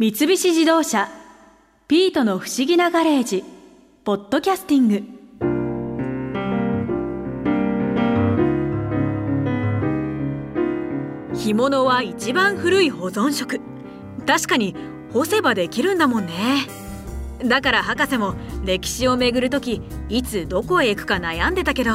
[0.00, 1.10] 三菱自動車
[1.86, 3.44] 「ピートの不思議なガレージ」
[4.02, 5.02] ポッドキャスティング。
[11.34, 13.60] 干物は一番古い保存食。
[14.26, 14.74] 確かに
[15.12, 16.66] 干せばできるんだもんね。
[17.44, 21.90] だから博士も歴史を巡る時いつどこへ行くか悩んでたけど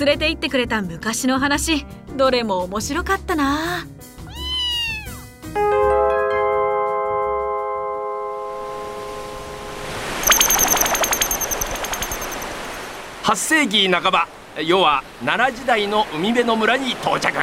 [0.00, 1.86] 連れて行ってくれた昔の話
[2.16, 3.86] どれも面白かったな。
[13.28, 14.26] 8世紀半ば
[14.64, 17.36] 要は奈良時代の海辺の村に到着。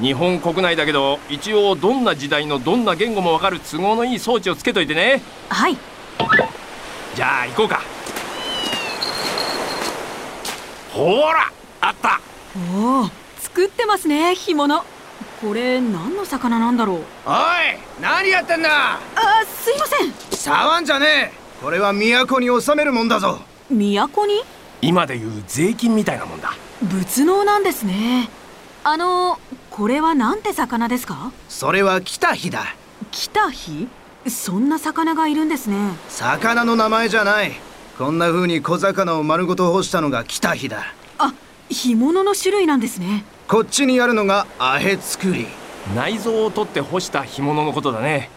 [0.00, 5.22] 日本国内だけど一応どんな時代のどんな言語もわかる都合のいい装置をつけといてね。
[5.48, 5.76] はい。
[7.14, 7.82] じゃあ行こうか。
[10.92, 12.20] ほらあった。
[12.74, 14.84] おお作ってますね干物。
[15.40, 16.96] これ何の魚なんだろう。
[16.96, 17.04] おい
[18.02, 18.94] 何やってんだ。
[18.94, 18.98] あ
[19.46, 20.12] すいません。
[20.36, 21.32] 触んじゃねえ。
[21.62, 23.38] これは都に収めるもんだぞ。
[23.70, 24.42] 都に？
[24.82, 26.52] 今でいう税金みたいなもんだ。
[26.82, 28.28] 仏能なんですね。
[28.84, 29.38] あの
[29.70, 31.32] これはなんて魚ですか？
[31.48, 32.74] それは来た日だ。
[33.10, 33.88] 来た日？
[34.28, 35.76] そんな魚がいるんですね。
[36.08, 37.52] 魚の名前じゃない。
[37.98, 40.94] こんな風に小魚を丸ごと干したのが来た日だ。
[41.18, 41.34] あ
[41.68, 43.24] 干物の種類なんですね。
[43.48, 45.46] こっちにあるのがアヘ作り。
[45.96, 48.28] 内臓を取って干した干物のことだね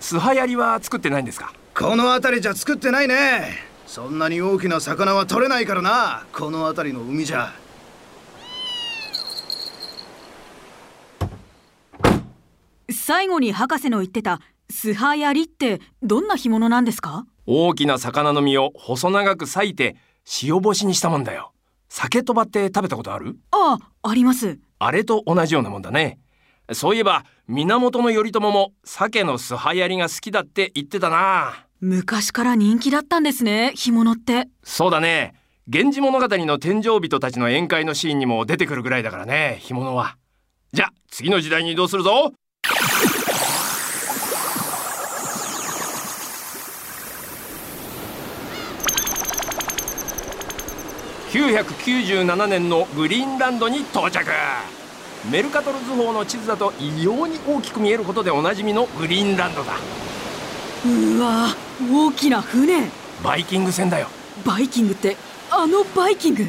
[0.00, 6.24] 素はやりは作ってないんですかこの辺りじゃ作ってないねそんなに大きな魚は取れないからな。
[6.32, 7.52] この辺りの海じゃ。
[12.88, 17.26] 最後に博士の言ってたスハヤリってどんな干物なんですか？
[17.46, 19.96] 大きな魚の身を細長く裂いて
[20.44, 21.52] 塩干しにしたもんだよ。
[21.88, 23.38] 酒とばって食べたことある？
[23.50, 24.60] ああります。
[24.78, 26.20] あれと同じようなもんだね。
[26.72, 34.48] そういえば源頼朝も鮭の素はやりが好きだって言ってたな昔から人気だったんですね干物って。
[34.62, 35.34] そうだね。
[35.66, 40.16] 源氏物語の天井人たちの宴会のシーンにも出てくるぐらいだからね干物は。
[40.74, 42.32] じゃあ次の時代に移動するぞ。
[51.30, 54.28] 997年のグリーンランドに到着。
[55.30, 59.76] メルカトル図法の地図だと異様に大きく見えることでおなじみのグリーンランドだ。
[60.84, 62.90] うわ大きな船。
[63.22, 64.08] バイキング船だよ。
[64.44, 65.16] バイキングって
[65.50, 66.46] あのバイキング？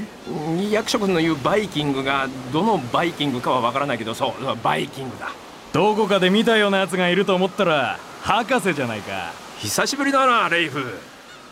[0.70, 4.34] 役所君の言うバイキングがどのバイキングかはわからないけどそう
[4.64, 5.30] バイキングだ。
[5.74, 9.32] どこかで見たようなやつがいると思ったら博士じゃないか。
[9.60, 10.84] 久しぶりだなレイフ。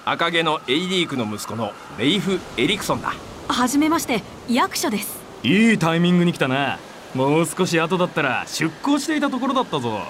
[0.06, 3.14] 赤毛のエイリークの息子のレイフ・エリクソンだ。
[3.48, 5.20] はじめまして役所です。
[5.44, 6.80] いいタイミングに来たな。
[7.16, 10.02] もう少し後だったら出港していたところだったぞ。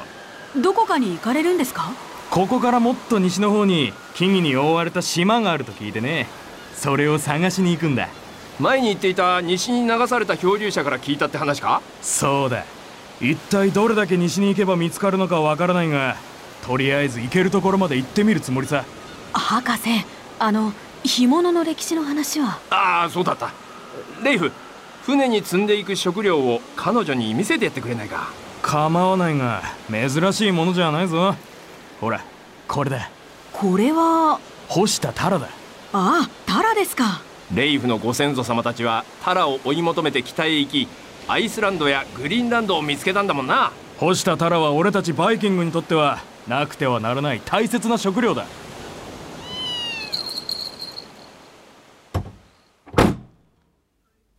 [0.58, 1.92] どこかに行かれるんですか？
[2.30, 6.28] ここからもっと西の方に木々に覆われた島があると聞いてね。
[6.76, 8.08] それを探しに行くんだ。
[8.60, 11.82] 前に言っていた西に流された漂流者から聞いたって話か？
[12.02, 12.66] そうだ。
[13.20, 16.16] 一体どれだけ西に行けば見つかるのかわからないが
[16.66, 18.86] とりあえず行けるところまで行ってみるつもりさ。
[19.34, 19.90] 博士
[20.38, 20.72] あの
[21.04, 22.60] 干物の歴史の話は？
[22.70, 23.52] ああそうだった。
[24.24, 24.52] レイフ
[25.04, 28.30] 船に積んでいく食料を彼女に見せてやってくれないか？
[28.62, 31.36] 構わないが珍しいものじゃないぞ
[32.00, 32.22] ほら
[32.68, 33.10] これだ。
[33.52, 34.40] これは。
[34.68, 35.48] 干したタラだ。
[35.92, 37.22] ああタラですか。
[37.54, 40.88] レイフのご先祖様たちはタラを追い求めて北へ行き
[41.28, 43.72] アイスランドやグリーンランドを見つけたんだもんな。
[43.98, 48.46] 干したタラは俺たちバイキングにとってはなくてはならない大切な食料だ。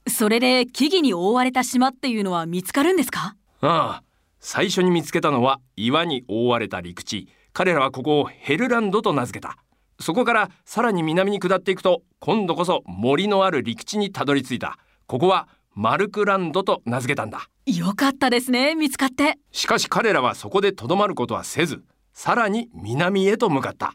[0.07, 3.37] それで木々に覆われた島っていうのは見つかるんですか。
[3.61, 4.03] ああ
[4.39, 9.57] 最初に見つけたのは岩に覆われた陸地彼らはここをヘルランドと名付けた。
[9.99, 14.79] そこからさらに南に下っていくと今度こそ森のある陸地にたどり着いた。
[15.07, 17.49] ここはマルクランドと名付けたんだ。
[17.67, 19.39] よかったですね見つかって。
[19.53, 23.95] しかし彼らはそこでとどまることはせずさらに南へと向かった。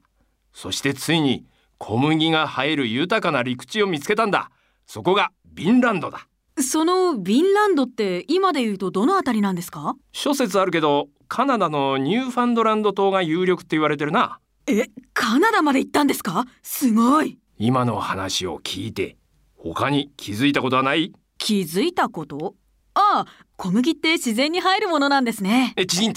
[0.53, 1.45] そしてついに
[1.77, 4.51] 小麦が生える豊かな陸地を見つけたんだ。
[4.87, 6.27] そこがビンランドだ。
[6.61, 9.95] そのビンランドって今で言うとどのあたりなんですか？
[10.13, 14.39] 諸説あるけどカナダのニューファンドランド島が有力って言われてるな。
[14.67, 16.45] えカナダまで行ったんですか？
[16.63, 17.37] すごい。
[17.57, 19.17] 今の話を聞いて
[19.55, 21.13] 他に気づいたことはない？
[21.37, 22.55] 気づいたこと？
[22.93, 25.73] ああ小麦って自然に生えるものなんですね。
[25.77, 26.11] えち違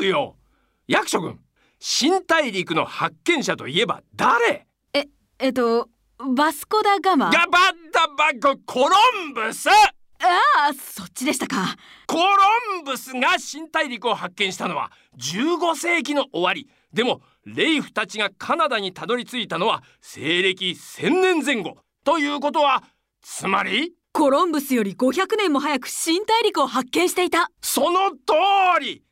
[0.00, 0.36] うよ。
[0.86, 1.38] 役所君
[1.78, 4.66] 新大陸の発見者といえば誰？
[4.92, 5.08] え
[5.38, 5.88] えっと
[6.18, 7.30] バスコ・ダ・ガマ。
[7.30, 8.96] ガバッダバココロ
[9.28, 9.68] ンブス
[10.20, 11.76] ああそっちでしたか。
[12.06, 12.22] コロ
[12.80, 16.68] ンブスが新大陸を発見したのは15世紀の終わり。
[16.92, 21.76] でもレイフたちがカナダにたどり着いたのは西暦1000年前後。
[22.04, 22.82] ということは
[23.22, 27.50] つまりコロンブスより500年も早く新大陸を発見していた。
[27.60, 28.16] その通
[28.80, 29.02] り。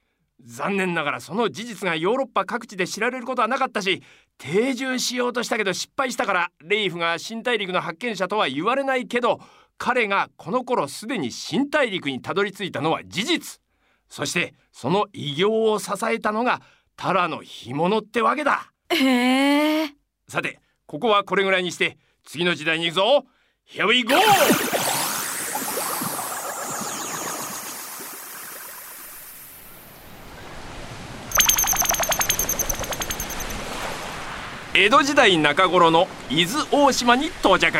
[0.45, 4.03] 残念ながらその事実がヨーロッパ各地で知られることはなかったし
[4.39, 9.39] 定住しようとしたけど失敗したからレイフが新大陸の発見者とは言われないけど
[9.85, 13.61] 彼がこの頃すでに新大陸にたどり着いたのは事実。
[14.09, 16.63] そしてその偉業を支えたのが
[16.95, 18.71] タラの干物ってわけだ。
[18.91, 19.91] へえ。
[20.29, 23.25] さてここはこれぐらいにして次の時代に行くぞ。
[23.69, 24.15] Here we go!
[34.75, 37.77] 江戸時代中頃の伊豆大島に到着。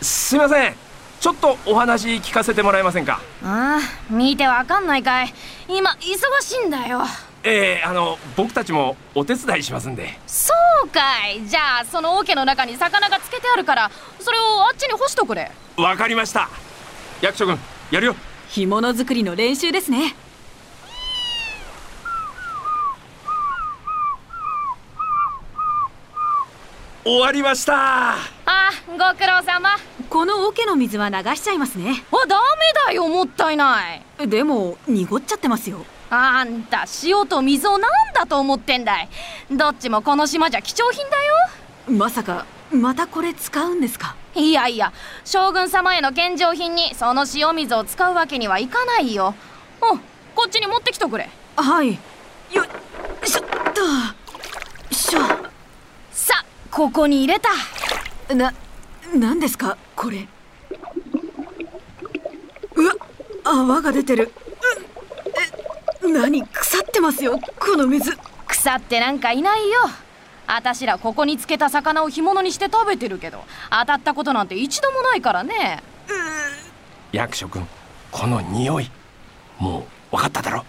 [0.00, 0.89] すいません
[1.20, 3.20] ちょっとお話聞かせてもらえませんか？
[3.44, 5.34] ああ見てわかんないかい。
[5.68, 7.02] 今忙しいんだよ。
[7.44, 10.18] ええあの僕たちもお手伝いしますんで。
[10.26, 11.46] そうかい。
[11.46, 15.52] じゃあその桶の中に魚がつけてあるからそれをあっちに干しとくれ。
[15.76, 16.48] わかりました。
[17.20, 17.58] 役所君
[17.90, 18.16] やるよ。
[18.48, 20.14] 干物作りの練習ですね。
[27.04, 28.12] 終わりました。
[28.12, 28.16] あ
[28.86, 29.68] ご苦労様
[30.10, 32.02] この桶の水は流しちゃいますね。
[32.10, 32.42] あダメ
[32.88, 34.02] だよもったいない。
[34.28, 35.86] でも濁っちゃってますよ。
[36.10, 39.08] あんた塩と水をなんだと思ってんだい。
[39.52, 41.96] どっちもこの島じゃ貴重品だよ。
[41.96, 44.16] まさかまたこれ使うんですか？
[44.34, 44.92] いやいや
[45.24, 49.36] 将軍様への献上品にその塩水を使うわけにはいかないよ。
[49.80, 49.96] お
[50.34, 51.30] こっちに持ってきとくれ。
[51.54, 51.92] はい。
[52.52, 52.64] よ
[53.24, 53.44] いしょっ
[54.90, 54.94] と。
[54.94, 55.20] しょ。
[56.10, 58.34] さここに入れた。
[58.34, 58.52] な
[59.14, 59.76] 何ですか？
[59.96, 60.26] これ。
[62.76, 62.94] うわ
[63.44, 64.32] 泡が出てる。
[66.02, 66.46] うえ何？
[66.46, 67.38] 腐ってますよ。
[67.58, 68.16] この水。
[68.46, 69.80] 腐ってなんかいないよ。
[70.46, 75.82] あたしらここにつけた魚を干物にして食べてるけど当たったことなんて一度もないからね。
[77.12, 77.66] 役所君
[78.10, 78.90] この匂い
[79.58, 80.64] もう分かっただろ。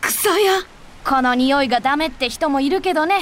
[0.00, 0.62] 草屋
[1.04, 3.20] この匂いがダメって人もいるけどね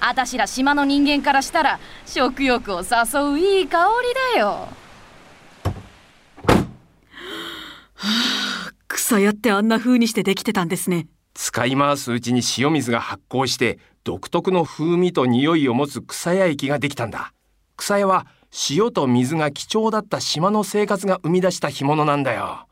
[0.00, 4.68] あたしら島の人間からしたら食欲を誘ういい香りだよ。
[8.88, 11.08] 草屋ってあんな風にしてできてたんですね。
[11.34, 17.32] 使い回すうちに塩水が発酵して独特の風味と匂いを持つ草屋液ができたんだ。
[17.76, 18.26] 草屋は
[18.70, 22.66] 塩と水が貴重だった島の生活が生み出した干物なんだよ。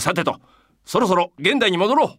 [0.00, 0.40] さてと
[0.84, 2.18] そろそろ現代に戻ろう